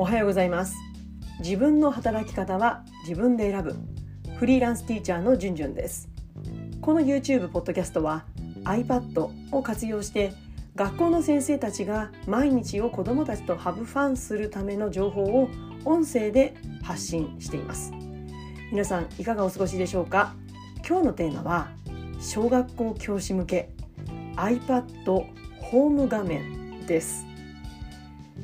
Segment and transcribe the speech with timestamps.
[0.00, 0.76] おはようございます。
[1.40, 3.76] 自分の働き方は自分で選ぶ。
[4.38, 6.08] フリーランスティーチャーのじゅんじゅんです。
[6.80, 8.24] この YouTube ポッドキャストは
[8.64, 10.32] iPad を活用して
[10.74, 15.50] 学校の先生たちが毎日を子どもたちとハブファンするための情報を
[15.84, 17.92] 音声で発信しています。
[18.72, 20.34] 皆さんいかがお過ごしでしょうか？
[20.78, 21.68] 今日のテーマは
[22.20, 23.68] 小学校教師向け
[24.36, 24.86] iPad
[25.60, 27.26] ホーム画面です、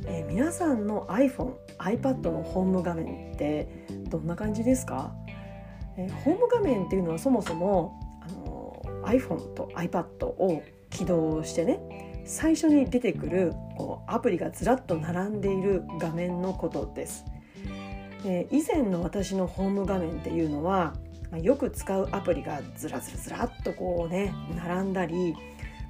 [0.06, 3.68] えー、皆さんの iPhone、iPad のホーム画面って
[4.08, 5.14] どんな感じですか、
[5.96, 17.24] えー、ホーム画面っていうのはそもそもあの iPhone と iPad を起動してね最初に出てくるこうアプリがずらっと並んでいる画面のことです。
[18.24, 20.94] えー、以前の私のホーム画面っていうのは
[21.42, 25.34] よく使うアプリがずらずらずらっとこうね並んだり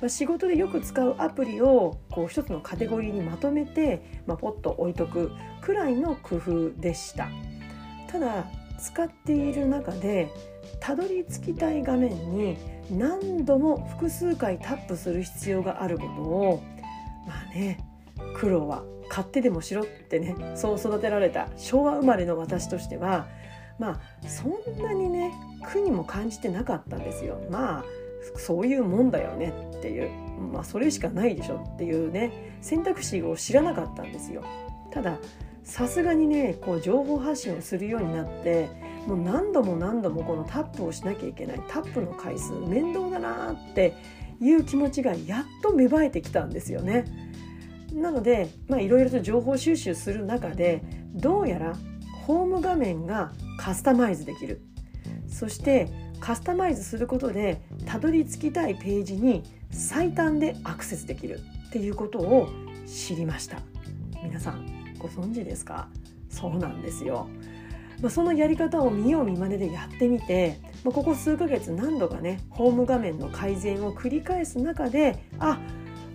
[0.01, 7.29] まあ、仕事でよく使うアプリをこう一つのカテゴリーにまとめて、まあ、ポッと置いとくくらいの工夫でした
[8.09, 8.45] ただ
[8.79, 10.31] 使っている中で
[10.81, 12.59] たどり着きたい画面に
[12.91, 16.63] 何度も複数回タップする必要があることを
[17.27, 17.79] まあね
[18.35, 23.27] 苦労は買ってでもしろってねそう育てられた昭和生まれの私としては
[23.79, 25.33] まあそんなにね
[25.65, 27.39] 苦にも感じてなかったんですよ。
[27.51, 27.85] まあ
[28.37, 30.11] そういうもんだよねっていう
[30.53, 34.45] まあそれしかないでしょっていうね選択肢を知らなかったんですよ
[34.91, 35.19] ただ
[35.65, 38.69] さすがにねこう情報発信をするようになって
[39.07, 43.95] もう何度も何度もこのタップをしなきゃいけないタップの回数面倒だなって
[44.41, 47.05] いう気持ちがやっと芽生えてきたんですよね。
[47.93, 50.83] なのでいろいろと情報収集する中で
[51.15, 51.75] どうやら
[52.27, 54.61] ホーム画面がカスタマイズできる
[55.29, 55.89] そして
[56.21, 59.45] カスタマイズすることでたどり着きたいページに
[59.77, 62.49] 最短でアクセスできるっていうことを
[62.87, 63.59] 知りました。
[64.23, 65.89] 皆さんご存知ですか？
[66.31, 67.29] そうなんですよ。
[68.01, 75.59] まあ、そのやり方を見よう見まねでやってみて、まあ、ここ数ヶ月何度かねホーム画面の改善を繰り返す中であ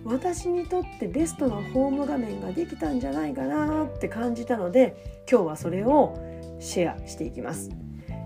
[0.04, 6.16] 私にとってベストなホーム画面ができたんじゃないかなって感じたので今日はそれを
[6.60, 7.70] シェアしていきます。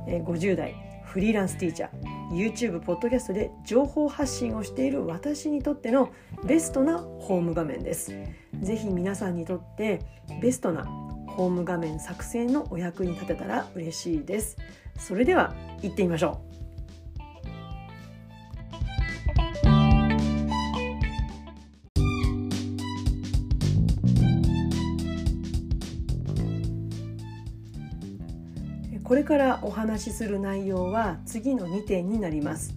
[0.06, 2.15] え50代フリーランスティーチャー。
[2.30, 6.10] YouTube、ポッドキャストで情報発信をしている私にとっての
[6.44, 8.12] ベストなホーム画面です。
[8.60, 10.00] ぜひ皆さんにとって
[10.40, 14.56] ベストなホーム画面作成のお役に立てたら嬉しいです。
[14.98, 16.45] それでは行ってみましょう。
[29.26, 32.74] からお話しする内容は次の2点になります。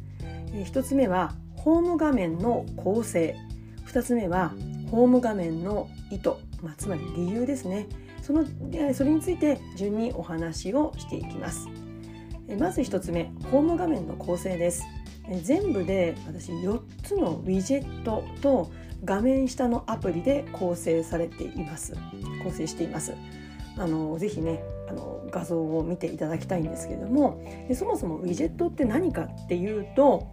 [0.54, 3.38] 1つ目はホーム画面の構成。
[3.86, 4.52] 2つ目は
[4.92, 7.88] ホーム画面の意図、まあ、つまり理由ですね。
[8.22, 8.44] その
[8.94, 11.68] それについて順にお話をしていきます。
[12.60, 14.84] まず1つ目ホーム画面の構成です。
[15.44, 18.72] 全部で私4つのウィジェットと
[19.06, 21.94] 画面下のアプリで構成されています。
[22.44, 23.14] 構成しています。
[23.79, 30.28] あのぜひねあの画像を見ていただきたいんですけれどもでそもそもウィジェットって何かっていうと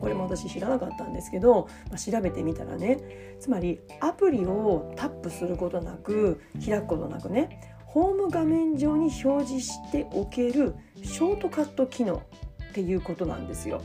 [0.00, 12.22] これも私知らなかったんですけど、まあ、調べてみたらねつまりアプリをタップすることなく開くことなくねホーム画面上に表示しておけるショートカット機能
[12.70, 13.82] っていうことなんですよ。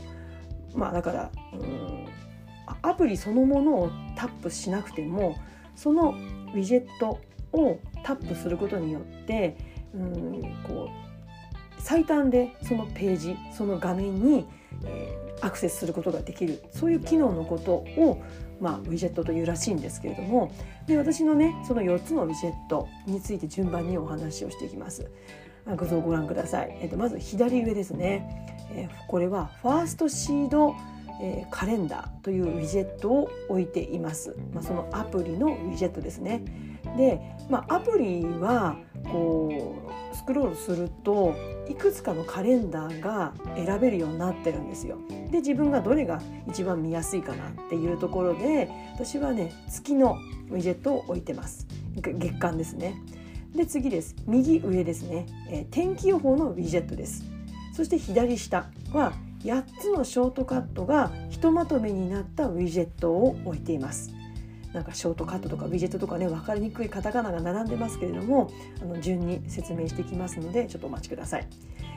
[0.74, 2.06] まあ、だからうん
[2.82, 5.36] アプリそのものをタップしなくても
[5.74, 7.20] そのウィジェット
[7.56, 9.56] をタップすることによって
[9.94, 11.06] うんこう
[11.78, 14.46] 最短でそのページその画面に、
[14.84, 18.22] えー、アクセスすることができるそういう機能のことを、
[18.60, 20.52] まあ、ウィジェットというらしいんですけれども
[20.86, 25.10] で私のねその4つのウィジェットについて順番にお話をしていきます。
[25.68, 26.78] 画像をご覧ください。
[26.80, 28.54] えっと、まず左上ですね。
[28.70, 30.76] えー、これはファーストシード
[31.20, 34.36] えー、カレンダーというウィジェットを置いています。
[34.52, 36.42] まあ、そのアプリのウィジェットですね。
[36.96, 38.76] で、まあ、アプリは
[39.10, 39.76] こ
[40.12, 41.34] うスクロールすると
[41.68, 44.98] いくつかのカレンダーが選べるようになってるんですよ。
[45.30, 50.18] で自分がどれが一番見やすいかなっていうところで私はね月の
[50.50, 51.66] ウィジェットを置いてます。
[51.96, 52.94] 月間ですね。
[53.54, 57.24] で次です右上ですね、えー、天気予報のウィジェットです。
[57.72, 59.12] そして左下は
[59.44, 64.15] 8つのショートカットがひとまとめになったウィジェットを置いています。
[64.76, 68.52] なんかショートカットとかウィジェットとかね分かりにくいカタカナが並んでますけれども
[68.82, 71.46] あの順に説明していきますのでちょっとお待ちください。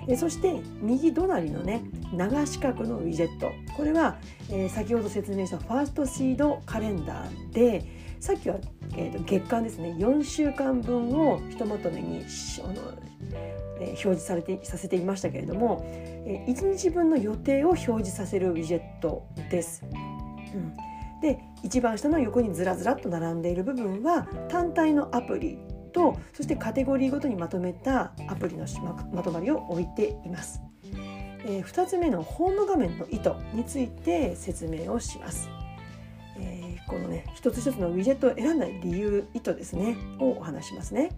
[0.07, 1.83] えそして右隣のね
[2.13, 4.17] 長四角のウィジェットこれは、
[4.49, 7.85] えー、先ほど説明したファーストシードカレンダーで
[8.21, 8.55] さっきは、
[8.95, 12.23] えー、と月間ですね4週間分をひとまとめに
[12.63, 12.73] あの、
[13.81, 19.83] えー、表示されてさせていましたけれども、えー、1日分の予定を表示させるウィジェットです。
[20.53, 20.88] うん
[21.21, 25.57] で一番下の横にずらずらっと並んでいる部分は単体のアプリ
[25.93, 28.65] とそしてカテゴリーごとにまとめたアプリの
[29.13, 30.61] まとまりを置いています。
[31.45, 35.49] えー、2つ目のホーム画面の意図について説明をします。
[36.37, 41.09] えー、このね一つ一つのウィジェットを選んだ理由意図ですねをお話しますね。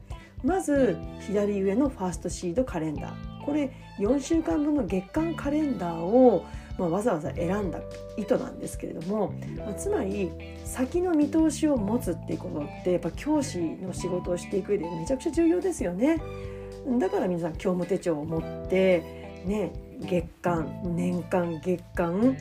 [0.44, 0.98] まず
[1.28, 6.46] 左上のファーストシードカレンダーこれ4週間分の月間カレンダーを、
[6.78, 7.80] まあ、わざわざ選んだ
[8.18, 10.32] 意図なんですけれども、まあ、つまり
[10.66, 16.22] 先の見通しを持つっていうことってやっぱ教師の仕事をしていく上でめちゃくちゃ重要ですよね。
[17.00, 22.36] だから皆さん業務手帳を持ってね月間年間月間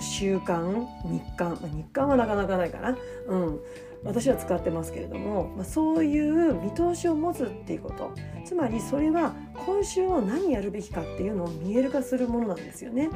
[0.00, 2.96] 週間日間、まあ、日間はなかなかないかな、
[3.28, 3.60] うん、
[4.04, 8.12] 私は使ってますけれども、まあ、そういう見通しを持つっていうこと
[8.44, 9.34] つまりそれは
[9.66, 13.08] 今週を何やるべきかっていうのを見える化するものなんですよね。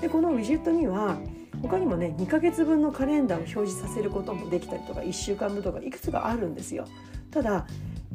[0.00, 1.18] でこのウィジェットには
[1.62, 6.86] 他にもね2ヶ月分のカレンダーを表示させることもできたりとか1週間分とかいくつかあるんですよ。
[7.30, 7.66] ただや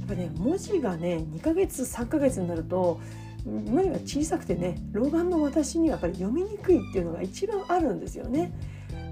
[0.05, 2.99] っぱね文字がね2ヶ月3ヶ月になると
[3.45, 8.53] 文字が小さくてね老眼の私にはやっぱり読みにくいっていうのが一番あるんですよね。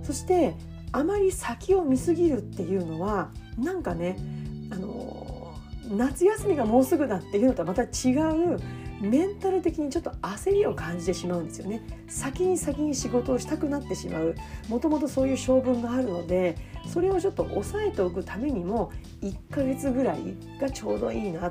[0.04, 0.54] そして
[0.92, 4.18] あまり先を見すぎるっていうのはなんかね
[4.72, 5.56] あの
[5.90, 8.14] 夏休みがもうすぐだっていうのとはまた違
[8.56, 8.60] う
[9.02, 11.82] メンタル的にちょっと焦りを感じてしまうんですよね。
[12.08, 14.36] 先に先に仕事をしたくなってしまう。
[14.68, 18.92] もともとそういう性分があるのでそれをちょっと抑えておくためにも
[19.22, 21.50] 1ヶ月ぐらいがちょうどいいな。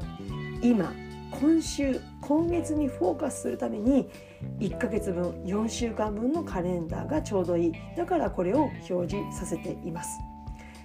[0.63, 0.93] 今
[1.41, 4.09] 今週今月にフォーカスするために
[4.59, 7.73] 1ヶ月分4週間分のカレンダーがちょうどいい。
[7.97, 10.19] だからこれを表示させています。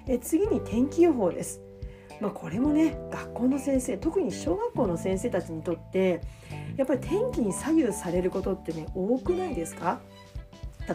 [0.07, 1.61] え次に天気予報です。
[2.21, 6.21] まあ、これもね学校の先生特に小学校の先生たちにとって
[6.77, 9.99] やっぱり天気に左右されることってね多くないですか？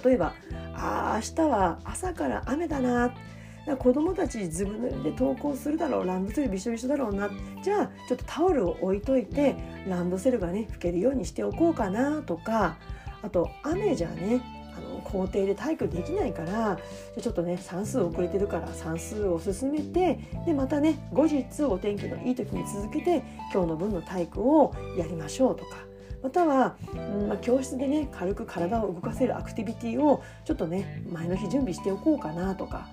[0.05, 0.34] 例えば
[0.75, 3.12] 「あ明日は朝から雨だな」
[3.76, 7.31] 子供たちずぶ濡れで登校するだろうランドセルびしょびしょだろうな。
[7.62, 9.56] じゃあちょっとタオルを置いといて
[9.87, 12.76] ランドセルがね拭けるようにしておこうかなとか。
[13.20, 14.41] あと雨じゃね
[14.76, 16.79] あの校庭で体育できないから
[17.20, 25.79] ちょっとね算数遅れてるから算数を進めてでまたね後日お天気のいい時に続けて今日の分の体育をやりましょうとか。
[26.23, 32.88] または、うんまあ、教室でね軽く体を動かせるアクティビティをちょっとね前の日準備しておこうかなとか。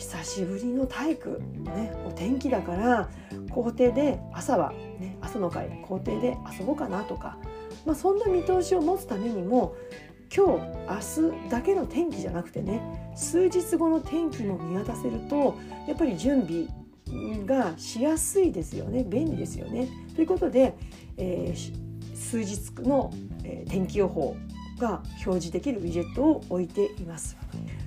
[0.00, 3.10] 久しぶりの体育、ね、お天気だから
[3.50, 7.36] 校庭で朝は、ね、朝の会校庭で遊ぼうかなとか、
[7.84, 9.76] まあ、そんな見通しを持つためにも
[10.34, 10.58] 今
[10.88, 16.66] 日明日だけの天気じゃなくてね数日後の天気も見渡せるとやっぱり準備
[17.44, 19.88] がしやすいですよね便利ですよね。
[20.14, 20.74] ということで、
[21.18, 23.12] えー、数日の、
[23.44, 24.34] え、天気予報
[24.78, 27.36] が表示できるウィジェットを置いています。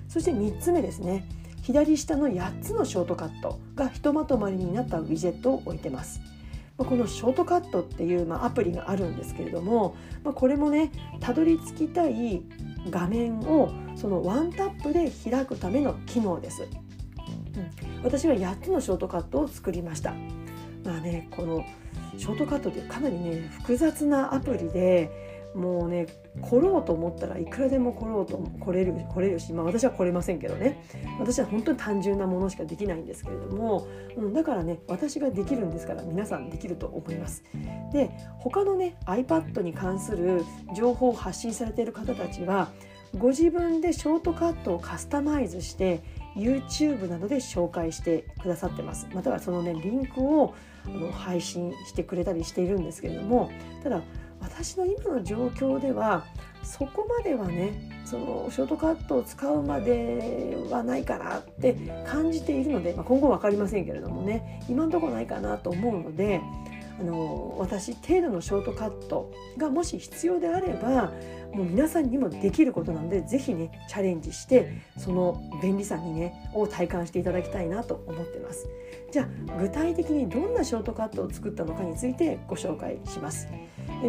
[0.09, 1.25] そして3つ目ですね
[1.63, 6.21] 左下の8つのショートカットがひとまとまりになったウィジェットを置いてます。
[6.77, 12.41] このショートカットっていう、ま、アプリがあるんですけれども、ま、これもねたどり着きたい
[12.89, 16.63] 画面をそのワンタップで開くための機能です。
[16.63, 20.13] うん、私は8つのショートカットを作りました。
[20.83, 21.63] まあねこの
[22.17, 26.07] ショートカットってかなりね複雑なアプリでもうね
[26.41, 30.83] 来ろうと思ったらいくらでも来ろうと来れる来れるし、まあ、私は来れませんけどね
[31.19, 37.43] 私は本当に単純なものしかできないんですけれども、うん、だからね私ができるんですから皆さんできると思います。
[37.91, 40.43] で他のね iPad に関する
[40.75, 42.71] 情報を発信されている方たちは
[43.17, 46.01] ご自分でショートカットをカスタマイズして
[46.35, 50.55] YouTube などで紹介してくださってますまたはそのねリンクを
[50.85, 53.51] あの配信してくれたりしているんですけれども
[53.83, 54.01] ただ
[54.43, 56.25] 私の今の状況では
[56.63, 61.73] そこまではねそのショートカットを使うまではないかなって
[62.05, 66.41] 感じているので、まあ、今後分かりませんけれどもね今んとこないかなと思うので
[66.99, 71.11] あの私程度のショートカットがもし必要であれば
[71.53, 78.67] もう皆さんにもできることなので是非ねチャレンジしてその便利さにねを体感していただきたいなと思ってます。
[79.11, 83.47] じゃあ具体的にどんなショートカットを作ったのかについてご紹介します。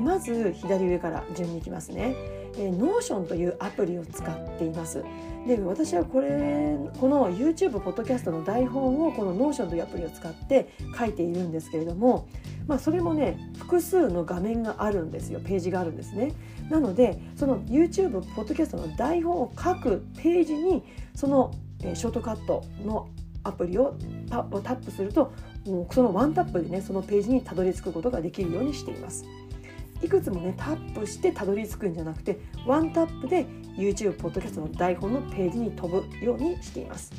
[0.02, 2.14] まず左上から順にいきますね
[2.56, 5.04] えー、Notion というアプリを使っています。
[5.46, 12.26] で私はこれこの YouTube ポッドキャストの台本をこの Notion というアプリを使って書いているんですけれども、
[12.66, 16.32] まあ、それもね複数の画面があるんですよページがあるんですね。
[16.70, 20.82] なのでその YouTube ポッドキャストの台本を書くページに
[21.14, 23.08] そのえショートカットの
[23.42, 23.96] アプリを
[24.30, 25.32] タップすると
[25.66, 29.24] もうそのワンタップでねそのページにたどり着くことができるようにしています。
[30.02, 33.46] いくつもねタップしてたどり着くんじゃなくてワンタップで
[33.76, 37.12] YouTube ポッドキャストの台本のページに飛ぶようにしています。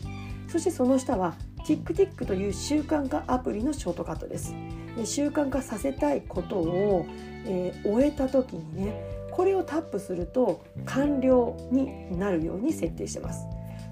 [0.48, 4.54] そしてその下は TikTik という習慣化アプリのショートカットです。
[4.96, 7.06] で習慣化させたいことを、
[7.46, 13.46] えー、終えた時にねこれをタップすると完了になるように設定してます。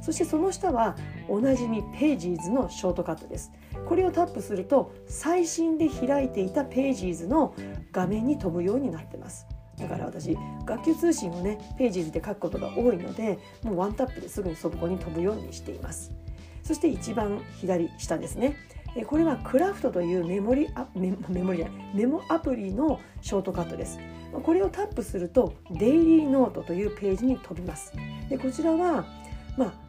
[0.04, 0.98] そしてその下は
[1.30, 3.54] おなじみ Pages のショートカットです。
[3.88, 7.56] これをタップすると最新で開いていた Pages の
[7.94, 9.48] 画面に飛ぶようになってます。
[9.80, 16.12] だから私学級通信をね Pages で書くことが多いのでもうワンタップですぐにそこに飛ぶようにしています。
[16.64, 18.58] そして一番左下ですね。
[19.08, 24.00] これはクラフトというメモリアメメモリじゃないメモアプリのショートカットです。
[24.34, 27.94] これをタップするとデイリーノートというページに飛びます。
[28.30, 29.06] でこちらは
[29.58, 29.83] まあ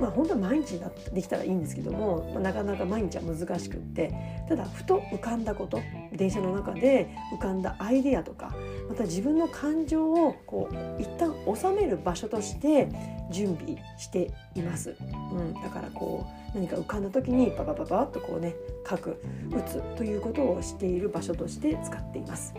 [0.00, 0.80] まあ本当は毎日
[1.12, 4.14] できたらいいんですけども、まあ、なかなか毎日は難しくって
[4.48, 5.80] ただふと浮かんだこと
[6.12, 8.54] 電車の中で浮かんだアイデアとか
[8.88, 12.88] また自分の感情をこう一旦収める場所として
[13.30, 14.96] 準備しています、
[15.32, 18.54] うん、だからこう何か浮かんだ時にパパパパッとこうね
[18.88, 22.54] 書く打つということをしている場所として使っています。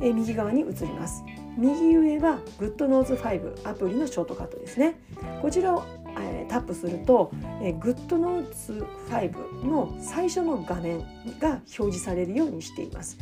[0.00, 1.24] え右側に移ります。
[1.56, 4.94] 右上は GoodNotes5 アプリのショートカットですね。
[5.42, 5.82] こちらを
[6.20, 7.30] えタップすると、
[7.62, 11.00] え GoodNotes5 の最初の画面
[11.38, 13.18] が表示されるようにしています。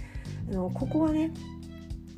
[0.50, 1.32] あのここはね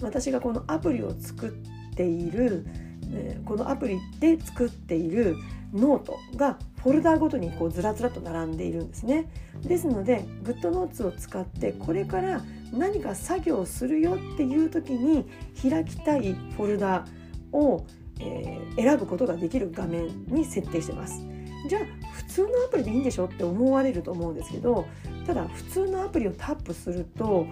[0.01, 2.67] 私がこのアプリを作っている、
[3.13, 5.37] えこのアプリで作っている
[5.73, 9.31] ノートがフォルダーごとにこうずらずらと並んでいるんですね。
[9.63, 15.27] ですので GoodNotes を使ってこれから何か作業するよっていう時に
[15.61, 17.05] 開きたいフォルダ
[17.53, 17.85] を
[18.21, 21.25] えー、選ぶことができる画面に設定してます。
[21.69, 21.83] じゃあ
[22.13, 24.87] 普通のアプリでいいんでしょって思われると思うんですけど
[25.27, 27.47] ただ普通のアプリをタップすると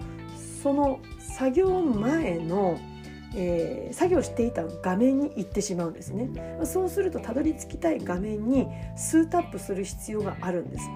[0.63, 2.79] その作業前の、
[3.35, 10.89] えー、作業していた画面に行ってしまうんですねそうするとたどり着きたい画面に数タップする必要があるんです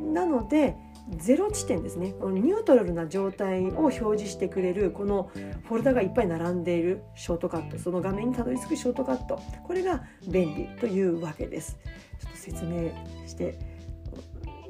[0.00, 0.76] なので
[1.10, 2.08] ゼロ地点ですね。
[2.08, 5.30] ニュートラルな状態を表示してくれるこの
[5.64, 11.78] フォルダがいっぱい並んでいるショートカットその画面にたどり着くショートカットこれが便利というわけです。
[12.20, 12.90] ちょっと説明
[13.26, 13.58] して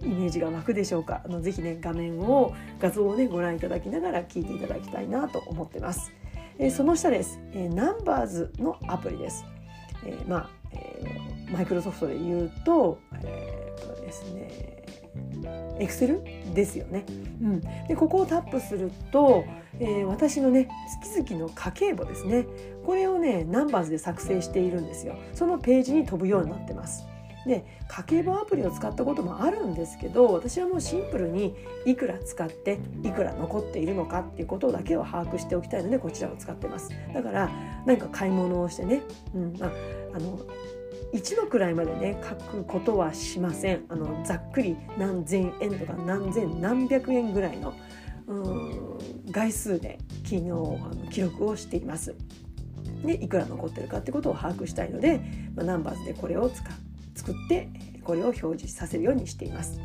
[0.00, 1.22] イメージが湧くでしょうか。
[1.24, 6.12] あのぜひね画面を画像をねご覧いただきながら聞いていただきたいなと思ってます、
[6.58, 9.44] えー、その下です、えー、ナンバーズのアプリです、
[10.04, 15.01] えー、まあ、えー、マイクロソフトで言うと、えー、とですね。
[15.78, 16.22] エクセル
[16.54, 17.04] ですよね。
[17.42, 19.44] うん、でここをタップすると、
[19.80, 20.68] えー、私のね
[21.02, 22.46] 月々の家計簿ですね
[22.84, 25.16] これをねナンバーズで作成しているんですよ。
[25.34, 27.06] そのページに飛ぶようになってます。
[27.46, 31.54] で家計簿アプリを使ったこともあるんですけど私はもうシンプルに
[31.84, 37.50] いくら使っていくら残っているのかっていうことだけを把握しておきたいのでこちらを使ってますだから
[37.84, 39.02] 何か買い物をしてね、
[39.34, 39.70] うんまあ、
[40.14, 40.38] あの
[41.12, 47.74] 一度くらいまでね書くことはしませんあのざっくり何千円とか何千何百円ぐらいの
[49.30, 52.14] 概数で昨日あの記録をしています。
[53.04, 55.20] でいくら残ってるかってことを把握したいので、
[55.56, 56.62] まあ、ナンバーズでこれを使
[57.14, 57.68] 作って
[58.04, 59.80] これを表示させるようにしています。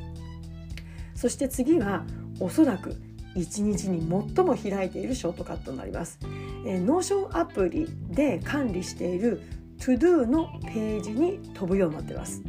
[1.15, 2.05] そして次は
[2.39, 2.95] おそらく
[3.35, 3.99] 1日に
[4.35, 6.19] 最も開いているショートカットになります。
[6.65, 9.41] えー、 Notion アプリで管理している
[9.87, 12.43] To-Do のページに飛ぶようになってます。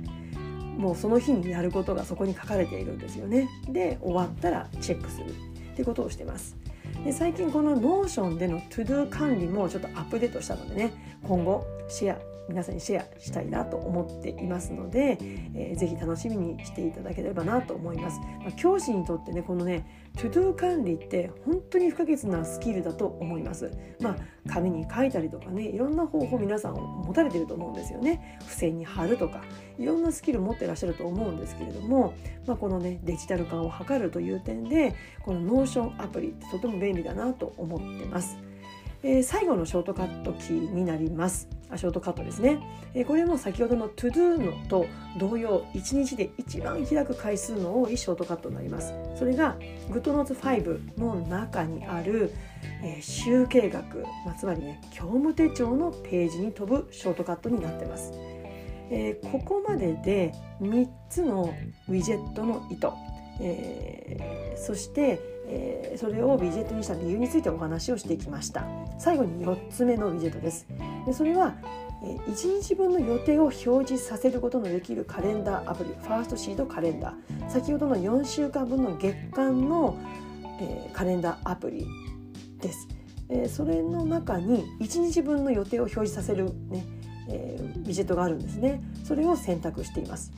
[0.76, 3.48] もうその日にやることがそこに書かれているんですよね。
[3.68, 6.56] で終わったらチェックするってことをしてます。
[7.04, 10.92] で最近この Notion での To-Do 管理もちょっとアップデートしたのでね
[11.22, 12.18] 今後シェア
[12.48, 15.18] 皆さんにシェアしたいなと思っていますので、
[15.54, 18.18] えー、ぜ楽しみにしていただければなと思います。
[18.40, 23.70] まあ、教師にとってねこのね To Do 管理って本当に不可欠なスキルだと思います。
[24.00, 24.16] まあ
[24.52, 28.38] 紙に書いたりとかねいろんな方法皆さん持たれてると思うんですよね。
[28.40, 29.42] 付箋に貼るとか
[29.78, 32.14] いろんなスキル持ってらっしゃると思うんですけれども、
[32.46, 38.38] まあ、このねデジタル化を図るという点でこの Notion アプリってとても便利だなと思ってます。
[39.04, 41.48] えー、最後のショートカットキーになります。
[41.70, 42.58] あショートカットですね、
[42.94, 44.86] えー、これも先ほどの To Do のと
[45.18, 48.94] 同様1日で一番開く回数の多いショートカットになります。
[49.18, 49.56] それが
[49.90, 52.32] GoodNotes5 の中にある、
[52.82, 58.12] えー、集計学、まあ、つまりね業務手帳のページに飛ぶショートカットになってます、
[58.90, 61.52] えー、ここまでで3つの
[61.88, 62.94] ウィジェットの糸、
[63.40, 68.66] えー、そしてえー、それをウィジェットにした理由についてお話をしてきました。
[68.98, 70.66] 最後に4つ目のウィジェットです。
[71.06, 71.54] でそれは
[72.02, 77.50] え1日分の予定を表示させることのできるカレンダーアプリファーストシードカレンダー。
[77.50, 79.98] 先ほどの4週間分の月間の、
[80.60, 81.86] えー、カレンダーアプリ
[82.60, 82.88] です、
[83.28, 86.84] えー、それの中に1日分の予定を表示させるね、
[87.28, 88.82] えー、ビジェットがあるんですね。
[89.04, 90.32] それを選択しています。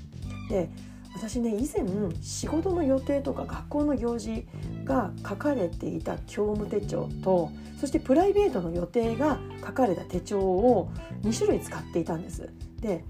[0.48, 0.70] で
[1.14, 1.84] 私ね以前
[2.22, 4.46] 仕事の予定とか学校の行事
[4.84, 10.90] が書かれていた教務手帳とそしてプライベートの予定が書かれた手帳を
[11.22, 12.48] 2種類使っていたんです。
[12.80, 13.04] で、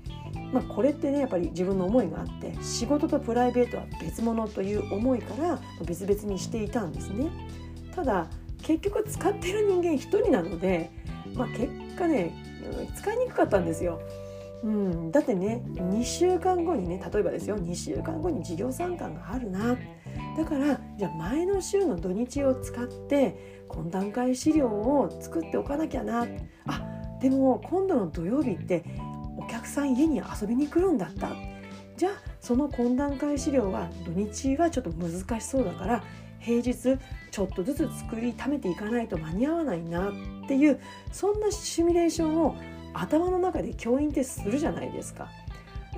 [0.52, 7.30] まあ、これってねやっぱり自分の思いがあって仕事とプライベートは別物という思いから別々にしていたんですね。
[7.95, 8.28] ただ
[8.62, 10.90] 結局使ってる人間1人なので、
[11.35, 12.35] まあ、結果ね
[12.97, 14.00] 使いにくかったんですよ。
[14.62, 19.76] うん、だってね2週間後にね例えばですよ2週間後に授業参観があるな。
[20.37, 26.26] だからじゃあ前の週の土日を使って懇談会資料を作っておかなきゃな。
[26.67, 26.83] あ
[27.21, 28.85] でも今度の土曜日って
[29.37, 31.31] お客さん家に遊びに来るんだった。
[31.97, 36.02] じゃあその懇談会資料は土日はちょっと難しそうだから
[36.38, 36.73] 平日
[37.31, 40.12] ちょっとずつ作りためていかないと間に合わないなっ
[40.49, 40.81] ていう
[41.12, 42.57] そんなシミュレーションを
[42.94, 45.28] 頭の中で教員ってするじゃないですか。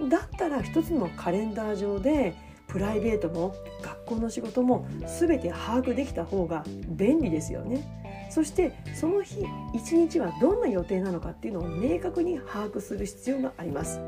[0.09, 2.35] だったら一つのカレンダー上で
[2.67, 4.87] プライベートも学校の仕事も
[5.21, 8.29] 全て把握できた方が便利ですよね。
[8.31, 9.45] そしてその日
[9.75, 14.01] 一日はどんな予定なのかっていうのを明確に把握する必要があります。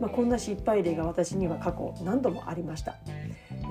[0.00, 2.96] まあ、こんな失敗例が私には過去何度もありました。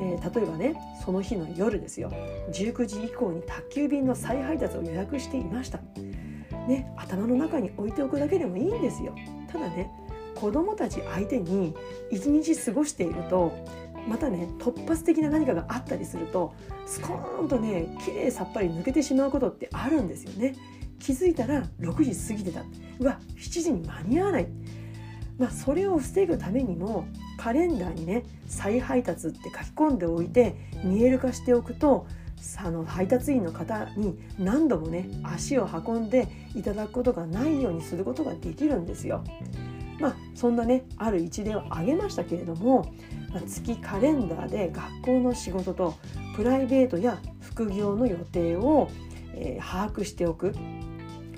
[0.02, 0.76] えー、例えばね
[1.06, 2.12] その日の夜ですよ
[2.52, 5.80] 19時以降に宅急便の再配達を予約していました
[6.68, 9.16] ね、頭の中に置いておくだけでもいいんですよ。
[9.52, 9.92] ただね
[10.36, 11.76] 子供たち相手に
[12.10, 13.54] 一日過ごしていると
[14.08, 16.54] またね突発的な何かがあったりすると
[16.86, 20.56] スコーンとね綺麗さっぱり抜けてしまうことってあるんですよね。
[21.00, 22.64] 気づいたら6時過ぎてた
[23.00, 24.48] うわ7時に間に合わない、
[25.40, 32.06] まあ、それを防ぐためにもカレンダーにね再配達って書き込んでおいて見える化しておくと
[32.58, 39.24] あの配達員の方に何度もね足を運んでいただくことがないようにすることができるんですよ。
[40.00, 42.92] まあ、そんなねある一例を挙げましたけれども、
[43.32, 45.94] まあ、月カレンダーで学校の仕事と
[46.36, 48.90] プライベートや副業の予定を、
[49.36, 50.56] えー、把握しておく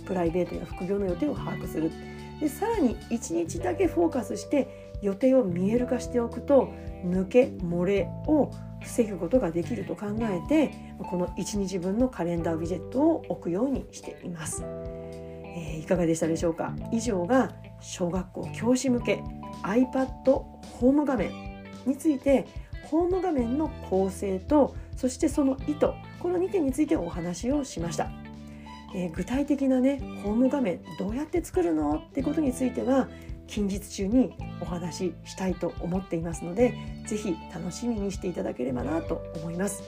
[0.06, 1.92] プライベートや副業の予定を把握する
[2.40, 6.74] でさらに1日だけフォーカスして予定を見える化しておくと
[7.06, 10.72] 抜け漏れを防ぐことができると考えて
[11.04, 16.74] この1日分のカレンダーウィジェットを置くようにしています、えー、いかがでしたでしょうか？
[16.92, 19.24] 以上が小学校教師向け
[19.64, 21.32] iPad ホーム画面
[21.86, 22.48] について
[22.86, 25.90] ホーム画面の構成とそしてその意図
[26.20, 28.12] この2点についてお話をしました、
[28.96, 33.10] えー、具体的なねホーム画面どうやって作るのってことについては
[33.48, 36.74] 近日中にお話ししたいと思っていますので
[37.06, 39.84] 是非楽しみにしていただければなと思います。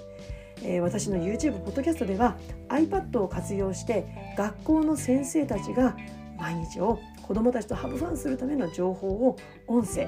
[0.63, 2.37] えー、私の YouTube ポッドキャストでは
[2.69, 4.05] iPad を活用して
[4.37, 5.95] 学校の先生たちが
[6.37, 9.37] 毎日を子どもたちとハブファンするための情報を
[9.67, 10.07] 音声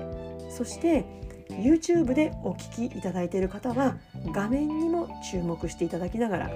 [0.50, 1.06] そして
[1.50, 3.98] YouTube でお聞きいただいている方は
[4.32, 6.52] 画面にも注目していただきながら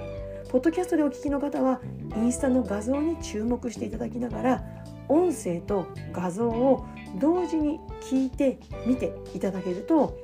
[0.50, 1.80] ポッドキャストでお聞きの方は
[2.16, 4.64] インスタの画像に注目していただきながら
[5.08, 10.16] 音声と画像を同時に聞いて見ていただけると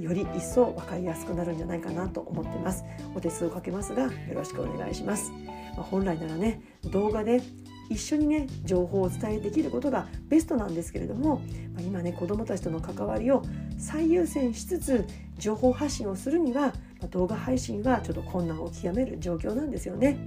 [0.00, 5.32] より一層分かりやすくなるんじゃないかなと思ってますお手数をかけますがよろしくお願いします、
[5.76, 7.42] まあ、本来ならね動画で
[7.90, 11.36] 一緒にね情報をお伝えできることがベストなんですけれども、
[11.74, 13.42] まあ、今ね子どもたちとの関わりを
[13.78, 15.04] 最優先しつつ
[15.38, 16.72] 情報発信をするには、ま
[17.04, 20.18] あ、動画配信はちょっと困難を極める状況なんですよね。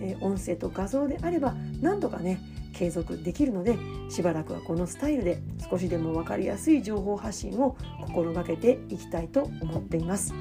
[0.00, 2.40] えー、音声と画像であれば何とかね
[2.76, 3.78] 継続できるので
[4.10, 10.34] しばらくはこのスタイルで少しでも分かりやすい情報発信を心がけていきたいと思っています。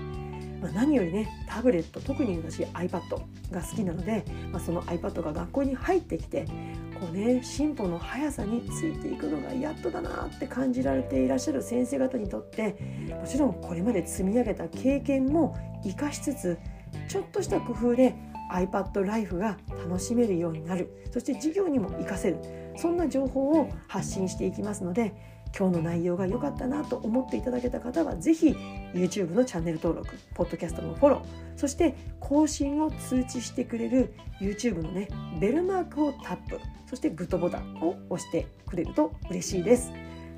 [0.61, 3.01] まあ、何よりねタブレット特に私 iPad
[3.51, 6.45] が好きなので、まあ、その iPad が学校に入ってきて
[6.99, 12.75] こうね進歩の速さについていくのがやっとだなって感じられていらっしゃる先生方にとって
[13.09, 16.57] もちろんこれまで積み上げた経験も生かしつつ
[17.09, 18.15] ちょっとした工夫で
[18.51, 21.09] iPad ライフが楽しめるようになる。
[21.11, 22.37] そして授業にも活かせる。
[22.77, 25.13] そんな情報を発信していきますので
[25.57, 28.49] 今日の内容が良かったなと思っていただけた方は是非
[28.93, 31.21] YouTube のチャンネル登録ポッドキャストのフォロー
[31.57, 35.07] そして更新を通知してくれる YouTube のね
[35.39, 39.91] ベルマークをタップそしてグッドボタンを押してくれると嬉しいです。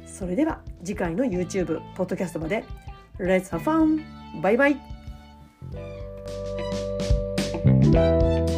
[0.06, 2.64] それでは次回の YouTube ポッドキャストまで。
[3.20, 4.02] Let's have fun!
[4.42, 4.97] バイバイ!
[7.98, 8.57] Thank you.